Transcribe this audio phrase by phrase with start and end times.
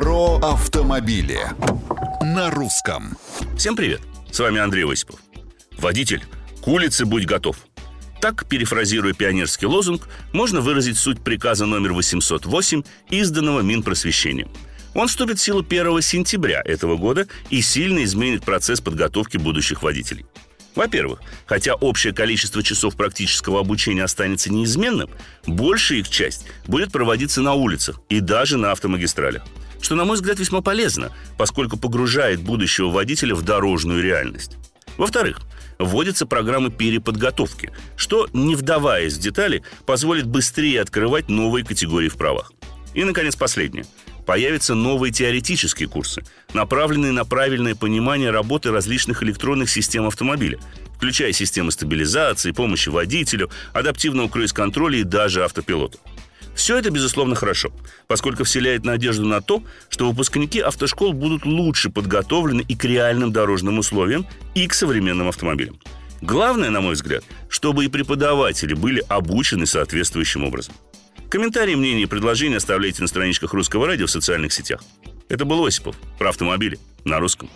[0.00, 1.40] Про автомобили
[2.22, 3.18] на русском.
[3.58, 4.00] Всем привет!
[4.30, 5.20] С вами Андрей Осипов.
[5.76, 6.24] Водитель,
[6.64, 7.58] к улице будь готов.
[8.18, 14.48] Так, перефразируя пионерский лозунг, можно выразить суть приказа номер 808, изданного Минпросвещением.
[14.94, 20.24] Он вступит в силу 1 сентября этого года и сильно изменит процесс подготовки будущих водителей.
[20.74, 25.10] Во-первых, хотя общее количество часов практического обучения останется неизменным,
[25.46, 29.42] большая их часть будет проводиться на улицах и даже на автомагистралях
[29.80, 34.56] что, на мой взгляд, весьма полезно, поскольку погружает будущего водителя в дорожную реальность.
[34.96, 35.40] Во-вторых,
[35.78, 42.52] вводятся программы переподготовки, что, не вдаваясь в детали, позволит быстрее открывать новые категории в правах.
[42.94, 43.86] И, наконец, последнее.
[44.26, 50.58] Появятся новые теоретические курсы, направленные на правильное понимание работы различных электронных систем автомобиля,
[50.96, 55.98] включая системы стабилизации, помощи водителю, адаптивного круиз-контроля и даже автопилота.
[56.54, 57.72] Все это, безусловно, хорошо,
[58.06, 63.78] поскольку вселяет надежду на то, что выпускники автошкол будут лучше подготовлены и к реальным дорожным
[63.78, 65.80] условиям, и к современным автомобилям.
[66.20, 70.74] Главное, на мой взгляд, чтобы и преподаватели были обучены соответствующим образом.
[71.30, 74.82] Комментарии, мнения и предложения оставляйте на страничках Русского радио в социальных сетях.
[75.28, 77.48] Это был Осипов про автомобили на русском.